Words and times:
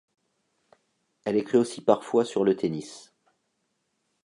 Elle 1.25 1.35
écrit 1.35 1.59
aussi 1.59 1.79
parfois 1.81 2.25
sur 2.25 2.43
le 2.43 2.55
tennis. 2.55 3.13